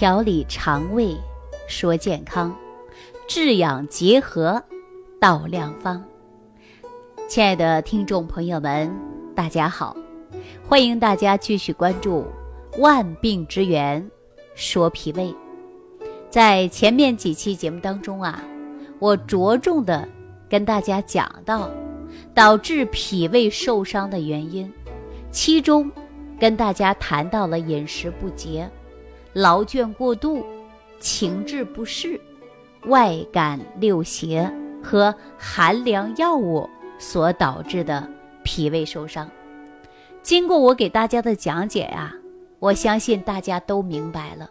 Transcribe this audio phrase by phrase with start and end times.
[0.00, 1.14] 调理肠胃，
[1.68, 2.56] 说健康，
[3.28, 4.64] 治养结合，
[5.20, 6.02] 道良方。
[7.28, 8.90] 亲爱的听众朋友们，
[9.34, 9.94] 大家好，
[10.66, 12.24] 欢迎大家继续关注
[12.80, 14.10] 《万病之源
[14.54, 15.24] 说脾胃》。
[16.30, 18.42] 在前面几期节目当中啊，
[19.00, 20.08] 我着重的
[20.48, 21.70] 跟大家讲到
[22.32, 24.72] 导致脾胃受伤的原因，
[25.30, 25.92] 其中
[26.38, 28.66] 跟大家谈到了饮食不节。
[29.32, 30.44] 劳倦过度、
[30.98, 32.20] 情志不适、
[32.86, 34.50] 外感六邪
[34.82, 38.08] 和寒凉药物所导致的
[38.42, 39.30] 脾胃受伤。
[40.22, 42.12] 经过我给大家的讲解呀，
[42.58, 44.50] 我相信大家都明白了，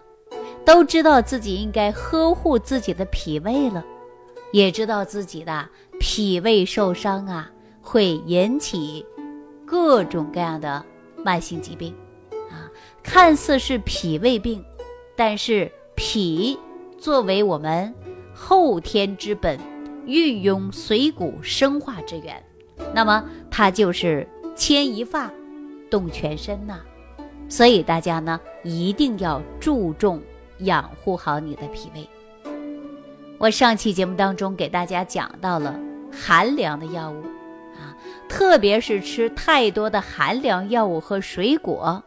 [0.65, 3.83] 都知道自己应该呵护自己的脾胃了，
[4.52, 5.67] 也知道自己的
[5.99, 9.05] 脾胃受伤啊，会引起
[9.66, 10.83] 各种各样的
[11.23, 11.93] 慢性疾病
[12.49, 12.66] 啊，
[13.03, 14.63] 看似是脾胃病。
[15.20, 16.58] 但是脾
[16.98, 17.94] 作为我们
[18.34, 19.59] 后天之本，
[20.06, 22.42] 运用水谷生化之源，
[22.95, 25.30] 那么它就是牵一发
[25.92, 26.80] 动全身呐。
[27.50, 30.22] 所以大家呢一定要注重
[30.59, 32.08] 养护好你的脾胃。
[33.38, 35.78] 我上期节目当中给大家讲到了
[36.09, 37.22] 寒凉的药物
[37.76, 37.92] 啊，
[38.30, 42.02] 特别是吃太多的寒凉药物和水果，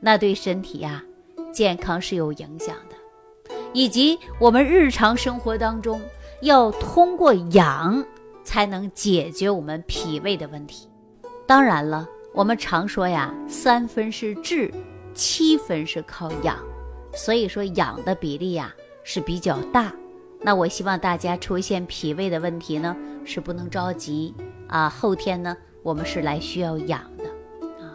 [0.00, 1.04] 那对身体呀。
[1.54, 6.00] 健康是有影响的，以及我们日常生活当中
[6.42, 8.04] 要通过养
[8.42, 10.88] 才能解决我们脾胃的问题。
[11.46, 14.68] 当然了，我们常说呀，三分是治，
[15.14, 16.58] 七分是靠养，
[17.12, 19.92] 所以说养的比例呀是比较大。
[20.40, 24.34] 那我希望大家出现脾胃的问题呢，是不能着急
[24.66, 27.24] 啊，后天呢我们是来需要养的
[27.82, 27.94] 啊。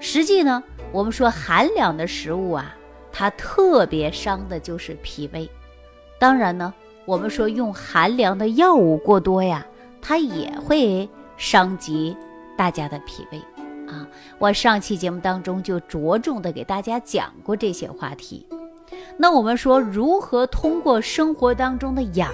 [0.00, 2.74] 实际呢，我们说寒凉的食物啊。
[3.18, 5.48] 它特别伤的就是脾胃，
[6.18, 6.74] 当然呢，
[7.06, 9.66] 我们说用寒凉的药物过多呀，
[10.02, 11.08] 它也会
[11.38, 12.14] 伤及
[12.58, 13.38] 大家的脾胃
[13.90, 14.06] 啊。
[14.38, 18.46] 我上期节目当中就着重的给大家讲过这些话题。
[19.16, 22.30] 那我们说如何通过生活当中的养，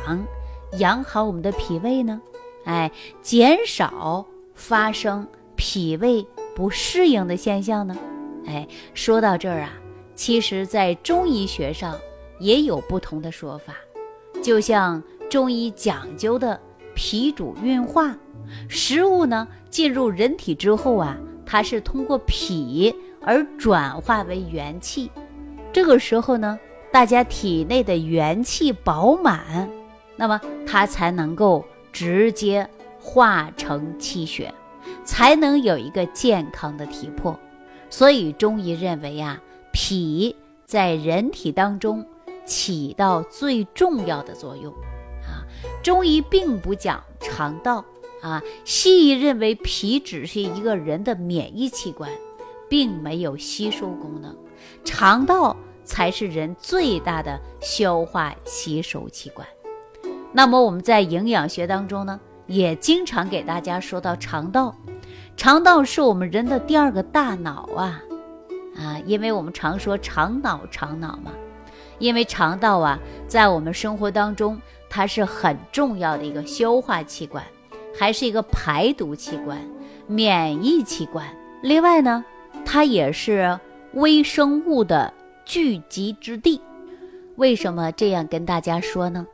[0.78, 2.20] 养好我们的脾胃呢？
[2.64, 2.90] 哎，
[3.20, 7.96] 减少发生脾胃不适应的现象呢？
[8.48, 9.70] 哎，说到这儿啊。
[10.14, 11.98] 其实，在中医学上
[12.38, 13.74] 也有不同的说法，
[14.42, 16.60] 就像中医讲究的
[16.94, 18.14] 脾主运化，
[18.68, 25.10] 食物呢进入人体之后啊，它是通过脾而转化为元气，
[25.72, 26.58] 这个时候呢，
[26.92, 29.68] 大家体内的元气饱满，
[30.14, 32.68] 那么它才能够直接
[33.00, 34.52] 化成气血，
[35.04, 37.36] 才能有一个健康的体魄。
[37.88, 39.40] 所以中医认为呀。
[39.72, 42.06] 脾在人体当中
[42.44, 44.72] 起到最重要的作用
[45.22, 45.42] 啊！
[45.82, 47.84] 中医并不讲肠道
[48.22, 52.10] 啊，西医认为脾只是一个人的免疫器官，
[52.68, 54.36] 并没有吸收功能，
[54.84, 59.46] 肠道才是人最大的消化吸收器官。
[60.32, 64.74] 那么我们在营养学当中呢，也经常给大家说到肠道，
[65.36, 68.02] 肠道是我们人的第二个大脑啊。
[68.76, 71.32] 啊，因为我们常说肠脑肠脑嘛，
[71.98, 77.44] 因为肠道啊，在我们生活当中，它是很重要的一个消化器官，
[77.98, 79.58] 还是一个排毒器官、
[80.06, 81.26] 免疫器官。
[81.62, 82.24] 另外呢，
[82.64, 83.58] 它也是
[83.92, 85.12] 微生物的
[85.44, 86.60] 聚集之地。
[87.36, 89.26] 为什么这样跟大家说呢？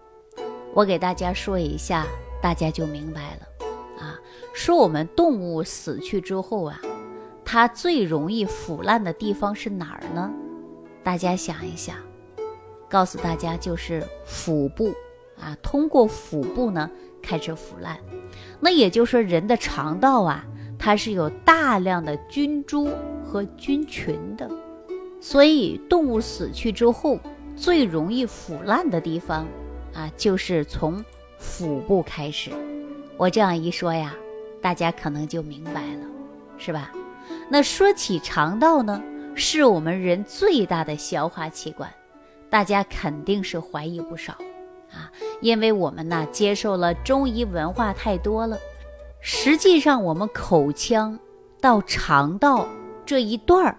[0.74, 2.06] 我给大家说一下，
[2.42, 3.66] 大家就明白了。
[4.00, 4.18] 啊，
[4.52, 6.80] 说我们动物死去之后啊。
[7.50, 10.30] 它最容易腐烂的地方是哪儿呢？
[11.02, 11.96] 大家想一想，
[12.90, 14.92] 告诉大家就是腹部
[15.40, 16.90] 啊，通过腹部呢
[17.22, 17.96] 开始腐烂。
[18.60, 20.44] 那也就是说，人的肠道啊，
[20.78, 22.90] 它是有大量的菌株
[23.24, 24.46] 和菌群的，
[25.18, 27.18] 所以动物死去之后
[27.56, 29.46] 最容易腐烂的地方
[29.94, 31.02] 啊，就是从
[31.38, 32.50] 腹部开始。
[33.16, 34.14] 我这样一说呀，
[34.60, 36.04] 大家可能就明白了，
[36.58, 36.92] 是吧？
[37.50, 39.02] 那说起肠道呢，
[39.34, 41.90] 是我们人最大的消化器官，
[42.50, 44.34] 大家肯定是怀疑不少
[44.92, 45.10] 啊，
[45.40, 48.58] 因为我们呢接受了中医文化太多了。
[49.20, 51.18] 实际上，我们口腔
[51.58, 52.68] 到肠道
[53.06, 53.78] 这一段儿，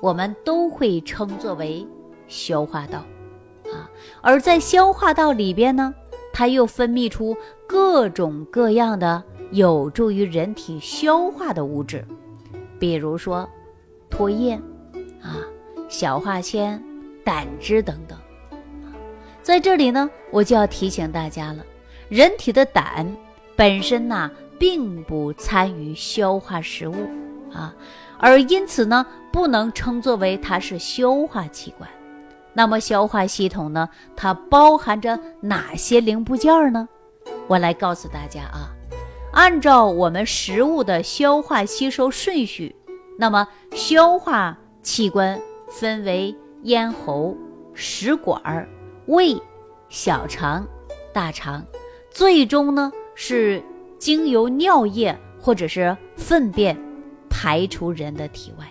[0.00, 1.84] 我们都会称作为
[2.28, 2.98] 消化道
[3.64, 3.90] 啊。
[4.20, 5.92] 而在消化道里边呢，
[6.32, 12.06] 它又分泌出各种各样的有助于人体消化的物质。
[12.82, 13.48] 比如说，
[14.10, 14.60] 唾液，
[15.22, 15.38] 啊，
[15.88, 16.82] 小化纤、
[17.24, 18.18] 胆汁等等，
[19.40, 21.64] 在这里呢，我就要提醒大家了，
[22.08, 23.06] 人体的胆
[23.54, 27.08] 本身呐，并不参与消化食物
[27.52, 27.72] 啊，
[28.18, 31.88] 而因此呢，不能称作为它是消化器官。
[32.52, 36.88] 那么消化系统呢，它包含着哪些零部件呢？
[37.46, 38.74] 我来告诉大家啊，
[39.32, 42.76] 按照我们食物的消化吸收顺序，
[43.18, 45.40] 那么消化器官
[45.70, 47.34] 分为咽喉、
[47.72, 48.68] 食管、
[49.06, 49.40] 胃、
[49.88, 50.66] 小肠、
[51.14, 51.64] 大肠，
[52.10, 53.62] 最终呢是
[53.98, 56.78] 经由尿液或者是粪便
[57.30, 58.66] 排出人的体外。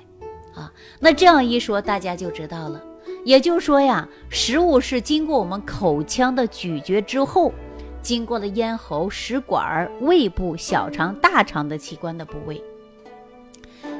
[0.54, 2.80] 啊，那这样一说，大家就知道了。
[3.26, 7.52] 也就是说呀，食物是经过我们口腔的咀嚼之后，
[8.02, 12.62] 经过了咽喉、食管、胃部、小肠、大肠的器官的部位。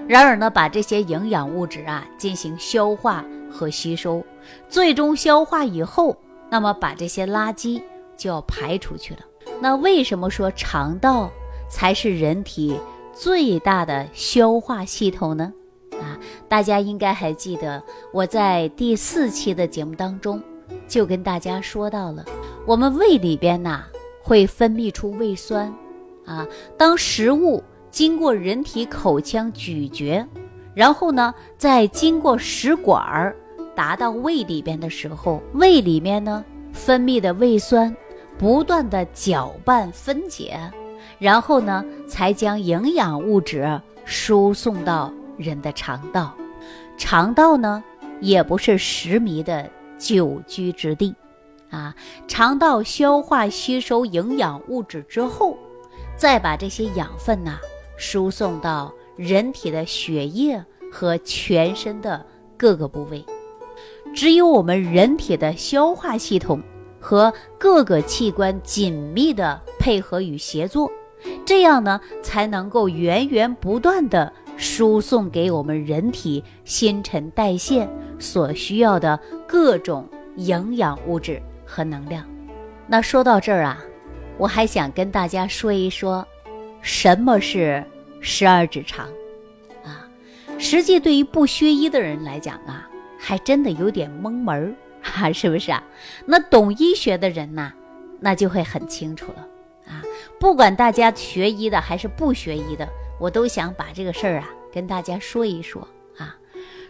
[0.08, 4.24] 然而呢，把这些营养物质啊进行消化和吸收，
[4.68, 6.18] 最终消化以后，
[6.50, 7.82] 那么把这些垃圾
[8.18, 9.20] 就要排出去了。
[9.62, 11.30] 那为什么说肠道
[11.70, 12.78] 才是人体
[13.14, 15.54] 最大的消化系统呢？
[15.94, 16.18] 啊，
[16.50, 17.82] 大家应该还记得
[18.12, 20.42] 我在第四期的节目当中
[20.88, 22.26] 就跟大家说到了，
[22.66, 23.84] 我们胃里边呐
[24.22, 25.74] 会分泌出胃酸，
[26.26, 26.48] 啊，
[26.78, 30.26] 当食物经过人体口腔咀嚼，
[30.74, 33.36] 然后呢再经过食管儿
[33.76, 37.96] 达到胃里边的时候，胃里面呢分泌的胃酸
[38.38, 40.60] 不断的搅拌分解，
[41.20, 45.12] 然后呢才将营养物质输送到。
[45.38, 46.36] 人的肠道，
[46.98, 47.84] 肠道呢
[48.20, 51.16] 也不是食糜的久居之地，
[51.72, 51.96] 啊，
[52.28, 55.58] 肠道消化吸收营养物质之后，
[56.16, 57.58] 再把这些养分呐
[57.98, 62.24] 输送到人体的血液和全身的
[62.56, 63.26] 各个部位。
[64.14, 66.62] 只有我们人体的消化系统
[67.00, 70.92] 和各个器官紧密的配合与协作，
[71.46, 74.32] 这样呢才能够源源不断的。
[74.58, 77.90] 输送给我们人体新陈代谢
[78.20, 81.42] 所需要的各种营养物质
[81.72, 82.26] 和能量。
[82.88, 83.78] 那说到这儿啊，
[84.38, 86.28] 我还想跟大家说一说，
[86.82, 87.82] 什么是
[88.20, 89.08] 十二指肠
[89.86, 90.06] 啊？
[90.60, 94.74] 实际对于不学医的人来讲啊，还真的有点蒙门儿
[95.16, 95.82] 啊，是不是啊？
[96.26, 97.72] 那懂医学的人呢，
[98.20, 99.48] 那就会很清楚了
[99.88, 100.04] 啊。
[100.40, 102.88] 不管大家学医的还是不学医的。
[103.20, 105.88] 我都想把这个事儿啊跟大家说一说
[106.18, 106.36] 啊。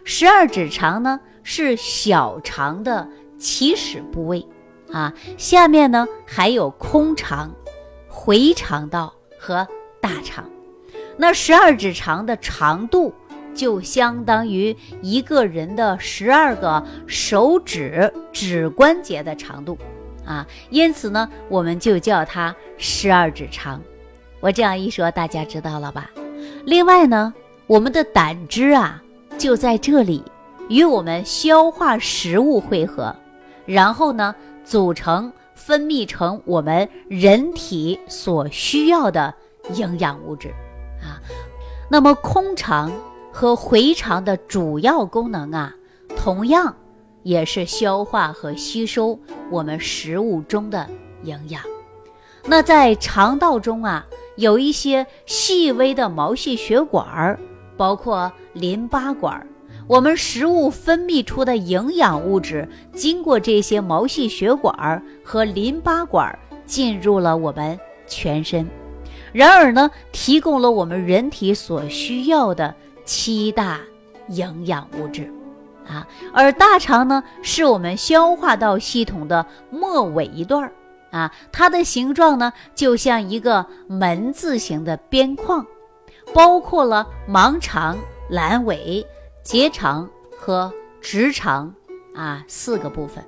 [0.05, 3.05] 十二指肠呢是小肠的
[3.37, 4.47] 起始部位
[4.91, 7.51] 啊，下面呢还有空肠、
[8.07, 9.67] 回肠道和
[9.99, 10.43] 大肠。
[11.17, 13.13] 那十二指肠的长度
[13.53, 19.77] 就相当于一个人的十二个手指指关节的长度
[20.25, 23.81] 啊，因此呢，我们就叫它十二指肠。
[24.39, 26.09] 我这样一说，大家知道了吧？
[26.65, 27.33] 另外呢，
[27.67, 29.01] 我们的胆汁啊
[29.37, 30.23] 就在这里
[30.69, 33.15] 与我们消化食物汇合，
[33.65, 39.33] 然后呢组成分泌成我们人体所需要的
[39.75, 40.49] 营养物质
[41.01, 41.19] 啊。
[41.89, 42.91] 那么空肠
[43.31, 45.75] 和回肠的主要功能啊，
[46.15, 46.75] 同样
[47.23, 50.89] 也是消化和吸收我们食物中的
[51.23, 51.61] 营养。
[52.45, 54.05] 那在肠道中啊。
[54.37, 57.37] 有一些细微的毛细血管儿，
[57.75, 59.45] 包括淋巴管儿。
[59.91, 68.65] 我们食物分泌出的营养物质，经过这些毛细血管和淋巴管进入了我们全身，
[69.33, 73.81] 然而呢，提供了我们人体所需要的七大
[74.29, 75.29] 营养物质，
[75.85, 80.71] 啊，而大肠呢，是我们消化道系统的末尾一段儿。
[81.11, 85.65] 啊，它的形状呢，就像一个门字形的边框，
[86.33, 87.97] 包括了盲肠、
[88.31, 89.05] 阑尾、
[89.43, 90.71] 结肠和
[91.01, 91.73] 直肠
[92.15, 93.23] 啊四个部分。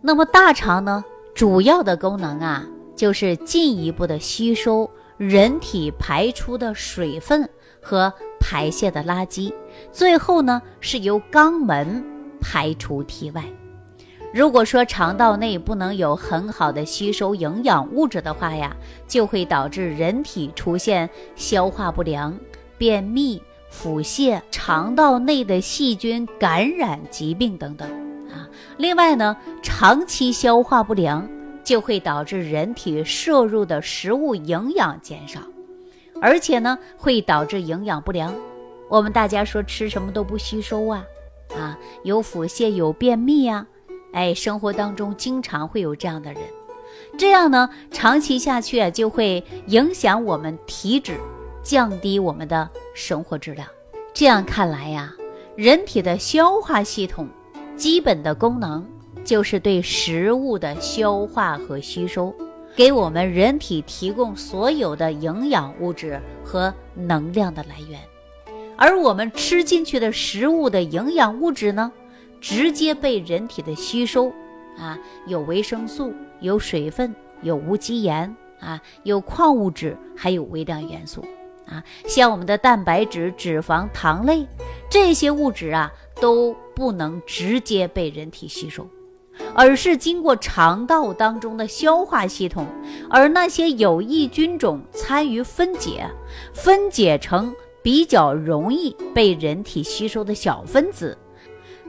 [0.00, 2.64] 那么大肠呢，主要的功能啊，
[2.96, 7.48] 就是进一步的吸收人体排出的水分
[7.82, 9.52] 和排泄的垃圾，
[9.92, 12.04] 最后呢，是由肛门
[12.40, 13.44] 排出体外。
[14.32, 22.38] 如果说肠道内不能有很好的吸收营养物质的话呀，就会导致人体出现消化不良、
[22.76, 27.88] 便秘、腹泻、肠道内的细菌感染疾病等等
[28.30, 28.48] 啊。
[28.76, 31.28] 另外呢，长期消化不良
[31.62, 35.40] 就会导致人体摄入的食物营养减少，
[36.20, 38.34] 而且呢会导致营养不良。
[38.88, 41.04] 我们大家说吃什么都不吸收啊，
[41.54, 43.66] 啊，有腹泻、有便秘呀。
[44.12, 46.42] 哎，生活当中经常会有这样的人，
[47.18, 51.20] 这样呢，长期下去啊，就会影响我们体质，
[51.68, 53.68] 降低我们的生活质量。
[54.14, 55.14] 这样看来呀，
[55.54, 57.28] 人体的消化系统
[57.76, 58.88] 基本的功能
[59.22, 62.34] 就是对食物的消化和吸收，
[62.74, 68.00] 给我们人体提供所有的营养物质和能量的来源。
[68.74, 71.92] 而我们吃进去的食物的营养物质呢，
[72.40, 74.32] 直接被人体的吸收，
[74.78, 81.22] 啊，有维生素，有水分，有无机盐，啊，有矿物质，还有微量元素，
[81.68, 84.46] 啊，像我们的蛋白质、脂肪、糖类
[84.88, 88.88] 这些物质啊，都不能直接被人体吸收，
[89.54, 92.66] 而是经过肠道当中的消化系统，
[93.10, 96.10] 而那些有益菌种参与分解，
[96.54, 97.54] 分解成。
[97.80, 101.16] 比较容易被人体吸收的小分子，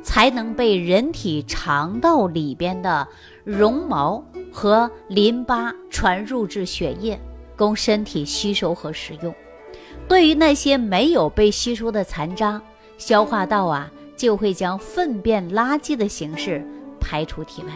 [0.01, 3.05] 才能被人体肠道里边的
[3.43, 7.19] 绒毛和淋巴传入至血液，
[7.57, 9.33] 供身体吸收和食用。
[10.09, 12.59] 对于那些没有被吸收的残渣，
[12.97, 16.65] 消化道啊就会将粪便垃圾的形式
[16.99, 17.69] 排出体外。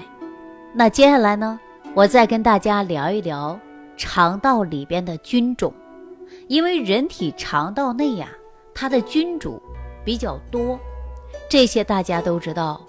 [0.73, 1.59] 那接下来呢，
[1.93, 3.57] 我再跟大家聊一聊
[3.95, 5.71] 肠道里边的菌种。
[6.47, 8.27] 因为人体肠道内呀，
[8.73, 9.61] 它的菌种
[10.03, 10.79] 比较多，
[11.47, 12.81] 这些大家都知道。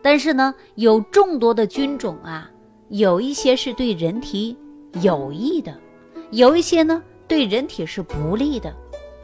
[0.00, 2.50] 但是呢，有众多的菌种啊，
[2.88, 4.56] 有一些是对人体
[5.02, 5.78] 有益的，
[6.30, 7.02] 有一些呢
[7.32, 8.70] 对人体是不利的。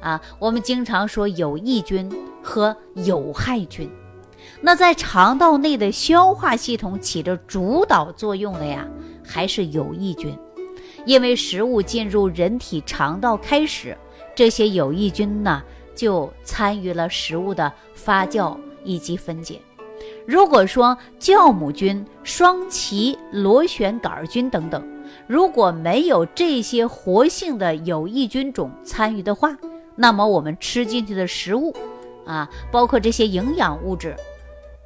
[0.01, 2.11] 啊，我们经常说有益菌
[2.43, 3.91] 和有害菌。
[4.63, 8.89] 那在肠道内的消化系统起着主导作用的呀，
[9.23, 10.35] 还是有益菌。
[11.05, 13.95] 因为食物进入人体肠道开始，
[14.35, 15.63] 这些有益菌呢
[15.95, 19.61] 就参与了食物的发酵以及分解。
[20.27, 24.83] 如果说酵母菌、双歧螺旋杆菌等等，
[25.29, 29.55] 如果没有这些活性的有益菌种参与的话，
[29.95, 31.75] 那么我们吃进去的食物，
[32.25, 34.17] 啊，包括这些营养物质，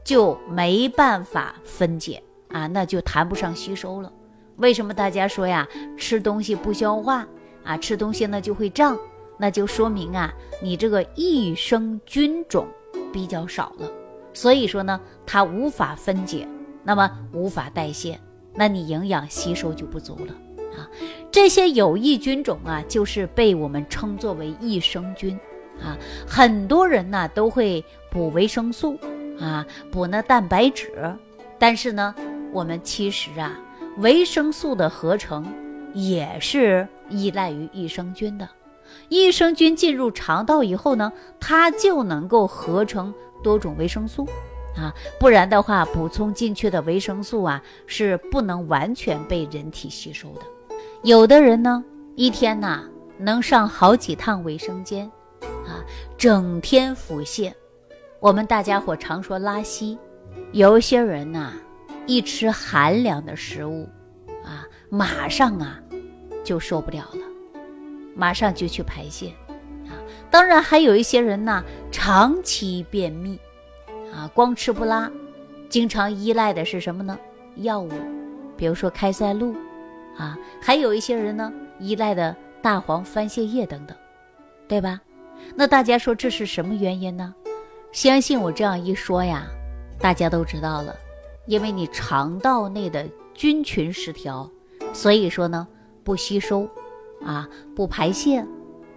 [0.05, 4.13] 就没办法分解啊，那就谈不上吸收了。
[4.57, 7.25] 为什么大家说呀，吃东西不消化
[7.63, 8.99] 啊，吃东西呢就会胀，
[9.39, 12.67] 那就说明啊，你这个益生菌种
[13.13, 13.89] 比较少了，
[14.35, 16.49] 所以说呢，它无法分解，
[16.83, 18.19] 那么无法代谢，
[18.55, 20.33] 那你营养吸收就不足了
[20.77, 20.89] 啊。
[21.31, 25.39] 这些有益菌种啊，就是被我们称作为益生菌
[25.81, 25.97] 啊。
[26.27, 28.99] 很多人呢都会补维生素
[29.41, 31.17] 啊，补那蛋白质，
[31.59, 32.15] 但是呢，
[32.53, 33.59] 我们其实啊。
[33.99, 35.47] 维生素的合成
[35.93, 38.49] 也是依赖于益生菌的。
[39.11, 44.27] 益生菌进入肠道以后呢，它就能够合成多种维生素
[44.77, 50.41] 啊，不然的话，补充进去的维生素啊是不能完全被人体吸收的。
[51.03, 51.85] 有的人呢，
[52.17, 52.85] 一天呐
[53.19, 55.11] 能上好几趟卫生间
[55.67, 55.85] 啊，
[56.17, 57.53] 整天腹泻。
[58.21, 59.99] 我们大家伙常说拉稀，
[60.53, 61.53] 有一些人呐。
[62.05, 63.89] 一吃寒凉的食物，
[64.45, 65.79] 啊，马上啊
[66.43, 67.21] 就受不了了，
[68.17, 69.29] 马上就去排泄，
[69.87, 69.95] 啊，
[70.29, 71.63] 当然还有一些人呢，
[71.93, 73.39] 长期便秘，
[74.13, 75.11] 啊，光吃不拉，
[75.69, 77.19] 经常依赖的是什么呢？
[77.57, 77.91] 药物，
[78.57, 79.55] 比如说开塞露，
[80.17, 83.97] 啊，还有一些人呢，依赖的大黄番泻叶等等，
[84.69, 85.01] 对吧？
[85.57, 87.35] 那大家说这是什么原因呢？
[87.91, 89.47] 相信我这样一说呀，
[89.99, 90.95] 大家都知道了。
[91.47, 93.05] 因为你肠道内的
[93.35, 94.49] 菌群失调，
[94.93, 95.67] 所以说呢
[96.05, 96.69] 不吸收，
[97.25, 98.47] 啊不排泄，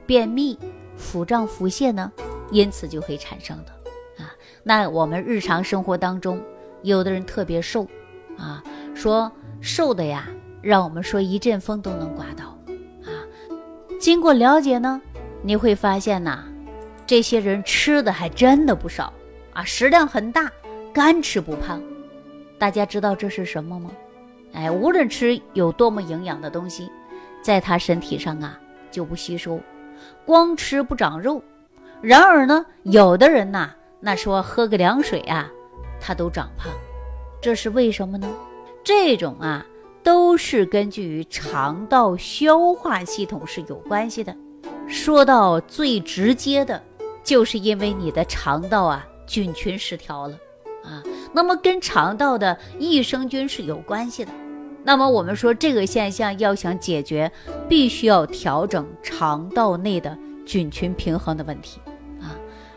[0.05, 0.57] 便秘、
[0.95, 2.12] 腹胀、腹泻呢，
[2.51, 3.75] 因此就会产生的。
[4.67, 6.41] 那我们日常生活当中，
[6.81, 7.88] 有的人特别瘦，
[8.36, 8.63] 啊
[8.95, 9.31] 说
[9.62, 10.27] 瘦的呀，
[10.60, 12.45] 让我们说一阵风都能刮到，
[13.03, 13.13] 啊。
[14.00, 15.00] 经过了解呢，
[15.43, 16.45] 你会发现呐，
[17.05, 19.13] 这些人吃的还真的不少
[19.53, 20.51] 啊，食量很大，
[20.91, 21.79] 干吃不胖。
[22.57, 23.91] 大家知道这是什么吗？
[24.53, 26.89] 哎，无论吃有多么营养的东西，
[27.43, 29.62] 在他身体上啊就不吸收，
[30.25, 31.39] 光吃不长肉。
[32.01, 35.51] 然而呢，有的人呐，那说喝个凉水啊，
[35.99, 36.71] 他都长胖，
[37.41, 38.27] 这是为什么呢？
[38.83, 39.65] 这种啊
[40.03, 44.35] 都是根据于肠道消化系统是有关系的。
[44.87, 46.81] 说到最直接的，
[47.23, 50.37] 就是因为你的肠道啊菌群失调了。
[50.83, 51.01] 啊，
[51.33, 54.31] 那么跟肠道的益生菌是有关系的。
[54.83, 57.31] 那么我们说这个现象要想解决，
[57.67, 61.79] 必须要调整肠道内的菌群平衡的问题。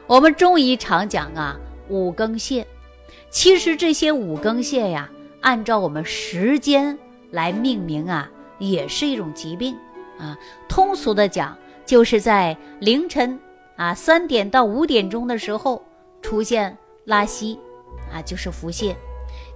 [0.08, 1.54] 我们中医常讲啊，
[1.90, 2.64] 五更泻，
[3.28, 5.10] 其实这些五更泻呀，
[5.42, 6.98] 按照我们时间
[7.30, 8.26] 来命名啊，
[8.58, 9.76] 也是一种疾病
[10.18, 10.34] 啊。
[10.66, 13.38] 通俗的讲，就是在凌晨
[13.76, 15.84] 啊三点到五点钟的时候
[16.22, 17.60] 出现拉稀
[18.10, 18.96] 啊，就是腹泻。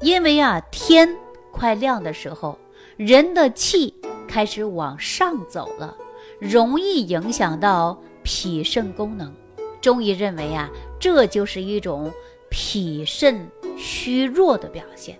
[0.02, 1.16] 因为啊天
[1.50, 2.58] 快亮的时候，
[2.98, 3.94] 人的气
[4.28, 5.96] 开始往上走了，
[6.38, 9.34] 容易影响到脾肾功能。
[9.82, 12.10] 中医认为啊，这就是一种
[12.48, 13.46] 脾肾。
[13.74, 15.18] 虚弱的表现，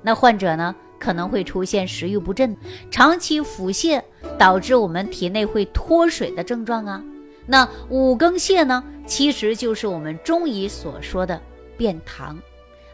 [0.00, 2.56] 那患者呢可能会出现食欲不振、
[2.88, 4.00] 长期腹泻，
[4.38, 7.02] 导致我们体内会脱水的症状啊。
[7.46, 11.38] 那五更泻呢，其实就是我们中医所说的
[11.76, 12.36] 便溏。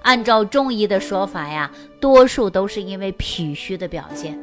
[0.01, 1.71] 按照中医的说法呀，
[2.01, 4.37] 多数都是因为脾虚的表现，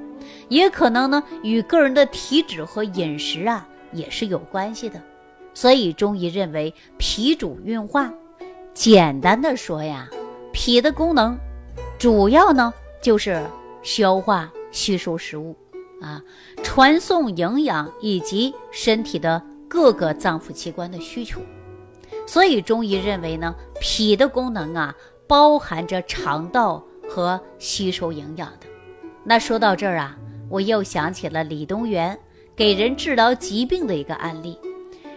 [0.49, 5.01] 也可能呢与个人的体质和饮食啊也是有关系的。
[5.53, 8.13] 所以中医认为脾主运化，
[8.73, 10.09] 简单的说呀。
[10.55, 11.35] 脾的功能，
[11.97, 13.43] 主要呢就是
[13.81, 15.55] 消化吸收食物，
[15.99, 16.21] 啊，
[16.61, 21.41] 传送营养以及身体的各个脏腑器官的需求。
[22.27, 24.95] 所以中医认为呢，脾的功能啊，
[25.25, 28.67] 包含着肠道和吸收营养的。
[29.23, 30.15] 那说到这儿啊，
[30.49, 32.15] 我又想起了李东垣
[32.55, 34.55] 给人治疗疾病的一个案例。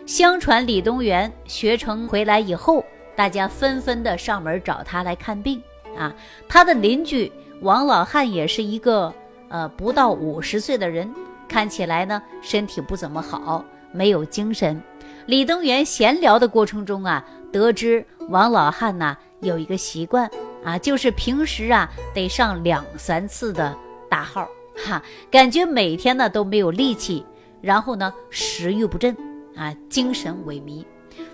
[0.07, 2.85] 相传李东垣学成回来以后。
[3.17, 5.59] 大家纷纷的上门找他来看病
[5.97, 6.15] 啊！
[6.47, 7.33] 他的邻居
[7.63, 9.11] 王老汉也是一个
[9.49, 11.11] 呃不到五十岁的人，
[11.49, 14.79] 看起来呢身体不怎么好，没有精神。
[15.25, 20.31] 李东元闲聊的过程中啊，得知王老汉呢有一个习惯
[20.63, 23.75] 啊，就是平时啊得上两三次的
[24.11, 24.47] 大号，
[24.87, 27.25] 哈，感觉每天呢都没有力气，
[27.63, 29.17] 然后呢食欲不振
[29.57, 30.85] 啊，精神萎靡。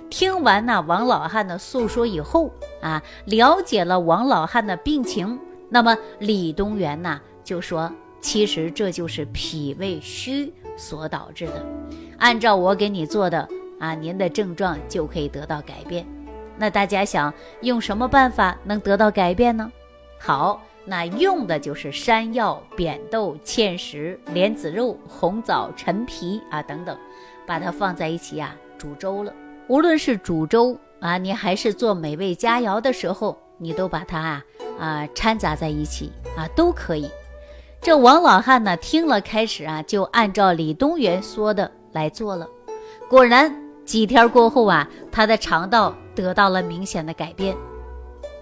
[0.09, 2.50] 听完呢王老汉的诉说以后
[2.81, 5.38] 啊，了解了王老汉的病情，
[5.69, 11.66] 那么李东垣呢就说，其实这就是脾胃虚所导致的。
[12.18, 13.49] 按照我给你做的
[13.81, 16.07] 啊，您的症状就可以得到改变。
[16.57, 19.73] 那大家想用什么办法能得到改变呢？
[20.20, 26.96] 好，那用的就是山药、扁豆、芡实、莲子肉、红枣、陈皮啊等等，
[27.46, 29.33] 把它放在一起呀煮粥了。
[29.68, 34.44] 无论是煮粥啊，你还是做美味佳肴的时候，你都把它啊
[34.78, 37.09] 啊掺杂在一起啊，都可以。
[37.81, 42.48] 这王老汉呢，听了开始啊，就按照李东垣说的来做了。
[43.09, 47.57] 果然，几天过后啊，他的肠道得到了明显的改变，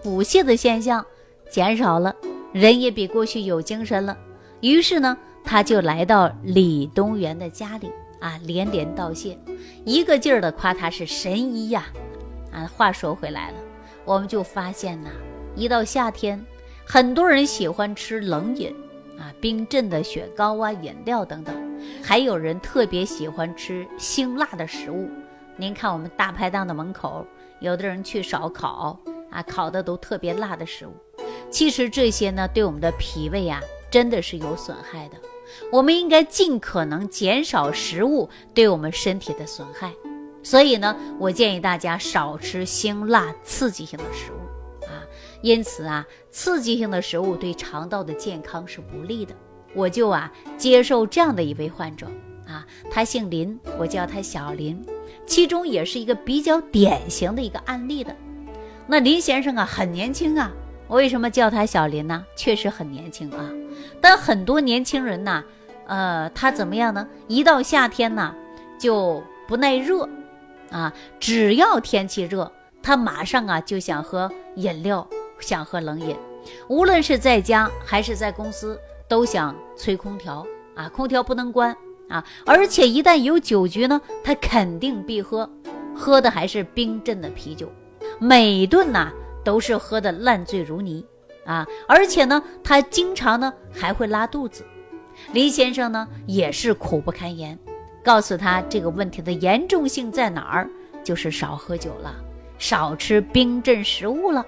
[0.03, 1.05] 腹泻的现象
[1.51, 2.15] 减少了，
[2.53, 4.17] 人也比过去有精神了。
[4.61, 7.91] 于是呢，他就来到李东垣的家里。
[8.21, 9.37] 啊，连连道谢，
[9.85, 11.87] 一个劲儿的夸他是神医呀！
[12.53, 13.57] 啊，话说回来了，
[14.05, 15.11] 我们就发现呐，
[15.57, 16.45] 一到夏天，
[16.85, 18.75] 很多人喜欢吃冷饮
[19.19, 21.55] 啊，冰镇的雪糕啊、饮料等等，
[22.03, 25.09] 还有人特别喜欢吃辛辣的食物。
[25.57, 27.27] 您看我们大排档的门口，
[27.61, 28.99] 有的人去烧烤
[29.31, 30.93] 啊，烤的都特别辣的食物。
[31.51, 35.17] 其实这些呢，对我们的脾胃啊，真的是有损害的。
[35.71, 39.93] 我们应该尽可能减少食物对我们身体的损害，
[40.43, 45.03] 所以呢，我建议大家少吃辛辣刺激性的食物啊。
[45.43, 49.35] 因此啊，刺激性的食物对肠道的健康是不利的。
[49.75, 52.07] 我就啊接受这样的一位患者
[52.47, 54.85] 啊，他姓林，我叫他小林，
[55.27, 58.15] 其中也是一个比较典型的一个案例的。
[58.87, 60.51] 那林先生啊，很年轻啊。
[60.91, 62.27] 我为什么叫他小林呢？
[62.35, 63.49] 确实很年轻啊，
[64.01, 65.45] 但很多年轻人呢，
[65.87, 67.07] 呃，他怎么样呢？
[67.29, 68.35] 一到夏天呢，
[68.77, 70.09] 就不耐热，
[70.73, 72.51] 啊，只要天气热，
[72.83, 75.07] 他马上啊就想喝饮料，
[75.39, 76.17] 想喝冷饮，
[76.67, 78.77] 无论是在家还是在公司，
[79.07, 81.73] 都想吹空调啊，空调不能关
[82.09, 85.49] 啊，而且一旦有酒局呢，他肯定必喝，
[85.95, 87.71] 喝的还是冰镇的啤酒，
[88.19, 89.13] 每顿呐。
[89.45, 91.05] 都是喝的烂醉如泥
[91.45, 91.67] 啊！
[91.89, 94.65] 而且呢，他经常呢还会拉肚子。
[95.33, 97.59] 林先生呢也是苦不堪言，
[98.03, 100.69] 告诉他这个问题的严重性在哪儿，
[101.03, 102.15] 就是少喝酒了，
[102.59, 104.45] 少吃冰镇食物了。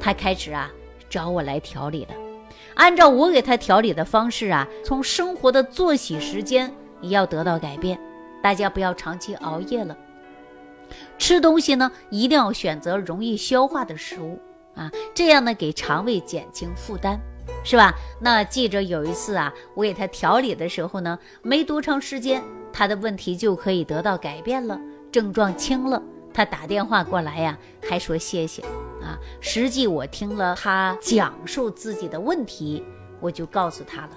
[0.00, 0.70] 他开始啊
[1.08, 2.14] 找我来调理了，
[2.74, 7.98] 按照我给他调理的方式啊，从生活的作息时间也要得到改变。
[8.42, 9.96] 大家不要长期熬夜了。
[11.18, 14.38] 吃东西呢，一定要选择容易消化的食物
[14.74, 17.18] 啊，这样呢给肠胃减轻负担，
[17.64, 17.94] 是吧？
[18.20, 24.78] 那记者有一次啊，我给他调理的时候呢，没多长时间，他的问题就可以得到改变了，
[25.12, 26.02] 症状轻了。
[26.32, 28.60] 他打电话过来呀，还说谢谢
[29.00, 29.16] 啊。
[29.40, 32.84] 实际我听了他讲述自己的问题，
[33.20, 34.10] 我就告诉他了，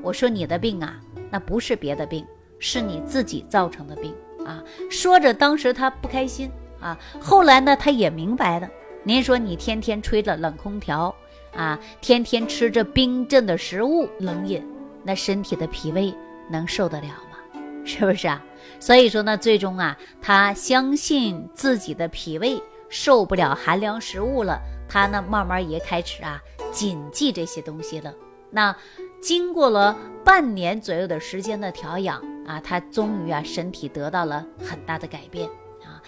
[0.00, 0.98] 我说你的病啊，
[1.30, 2.26] 那不是别的病，
[2.58, 4.62] 是你自己造成的病啊。
[4.90, 6.50] 说着，当时他不开心
[6.80, 8.68] 啊，后来呢，他也明白了。
[9.02, 11.14] 您说你天天吹着冷空调
[11.54, 14.62] 啊，天天吃着冰镇的食物冷饮，
[15.02, 16.14] 那身体的脾胃
[16.50, 17.60] 能受得了吗？
[17.84, 18.44] 是不是啊？
[18.78, 28.12] 所以说呢，最终啊，他相信自己的脾胃受不了寒凉食物了，他呢慢慢也开始啊谨记这些东西了。
[28.50, 28.74] 那
[29.20, 35.48] 经过了半年左右的时间的调养啊，他终于啊身体得到了很大的改变
[35.84, 36.02] 啊。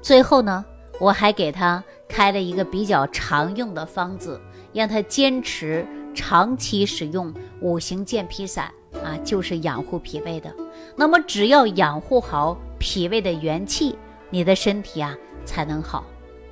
[0.00, 0.64] 最后呢。
[1.00, 4.38] 我还给他开了一个比较常用的方子，
[4.74, 5.82] 让他坚持
[6.14, 7.32] 长期使用
[7.62, 8.70] 五行健脾散
[9.02, 10.54] 啊，就是养护脾胃的。
[10.94, 13.96] 那么只要养护好脾胃的元气，
[14.28, 16.04] 你的身体啊才能好。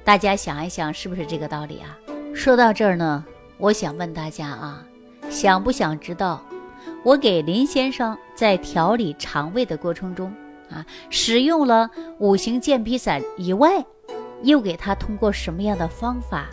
[0.02, 1.98] 大家想一想，是不是这个道理啊？
[2.34, 3.22] 说到这儿呢，
[3.58, 4.82] 我想问大家啊，
[5.28, 6.42] 想不想知道
[7.04, 10.32] 我给林先生在调理肠胃的过程中
[10.70, 13.84] 啊，使用了五行健脾散以外？
[14.44, 16.46] 又给他通过什么样的方法，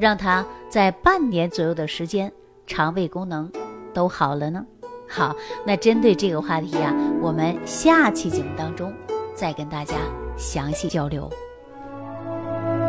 [0.00, 2.32] 让他在半年左右的时间，
[2.66, 3.48] 肠胃功能
[3.94, 4.66] 都好了呢？
[5.08, 5.32] 好，
[5.64, 8.92] 那针对这个话题啊，我们下期节目当中
[9.32, 9.94] 再跟大家
[10.36, 11.30] 详细交流。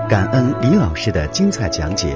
[0.09, 2.15] 感恩李老师的精彩讲解。